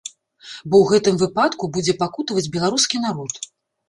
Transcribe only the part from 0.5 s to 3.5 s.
Бо ў гэтым выпадку будзе пакутаваць беларускі народ.